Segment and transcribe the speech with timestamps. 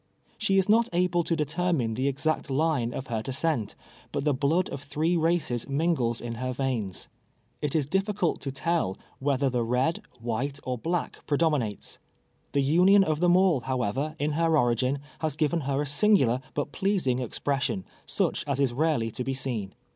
[0.39, 3.75] She is not able to determine the exact line of her de scent,
[4.11, 7.07] but the blood of three races mingles in her veins.
[7.61, 11.99] It is difficult to tell whether the red, white, or black predominates.
[12.53, 16.71] The union of them all, however, in her origin, has given her a singular but
[16.71, 19.75] pleasing expression, such as is rarely to be seen.